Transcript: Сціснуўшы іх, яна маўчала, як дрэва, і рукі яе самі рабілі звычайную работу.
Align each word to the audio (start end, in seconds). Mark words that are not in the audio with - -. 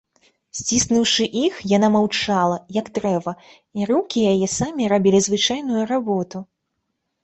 Сціснуўшы 0.59 1.27
іх, 1.41 1.59
яна 1.73 1.91
маўчала, 1.97 2.57
як 2.79 2.91
дрэва, 2.97 3.37
і 3.81 3.91
рукі 3.93 4.27
яе 4.35 4.53
самі 4.59 4.93
рабілі 4.99 5.25
звычайную 5.31 5.83
работу. 5.97 6.37